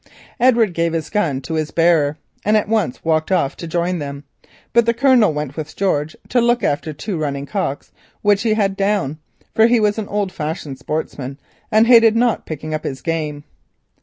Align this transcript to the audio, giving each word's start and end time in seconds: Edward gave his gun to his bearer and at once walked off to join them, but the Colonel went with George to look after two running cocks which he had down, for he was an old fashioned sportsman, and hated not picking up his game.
Edward 0.39 0.73
gave 0.73 0.93
his 0.93 1.11
gun 1.11 1.41
to 1.41 1.53
his 1.53 1.69
bearer 1.69 2.17
and 2.43 2.57
at 2.57 2.67
once 2.67 3.05
walked 3.05 3.31
off 3.31 3.55
to 3.57 3.67
join 3.67 3.99
them, 3.99 4.23
but 4.73 4.87
the 4.87 4.95
Colonel 4.95 5.31
went 5.31 5.55
with 5.55 5.75
George 5.75 6.15
to 6.29 6.41
look 6.41 6.63
after 6.63 6.91
two 6.91 7.19
running 7.19 7.45
cocks 7.45 7.91
which 8.23 8.41
he 8.41 8.55
had 8.55 8.75
down, 8.75 9.19
for 9.53 9.67
he 9.67 9.79
was 9.79 9.99
an 9.99 10.07
old 10.07 10.31
fashioned 10.31 10.79
sportsman, 10.79 11.37
and 11.71 11.85
hated 11.85 12.15
not 12.15 12.47
picking 12.47 12.73
up 12.73 12.83
his 12.83 13.01
game. 13.03 13.43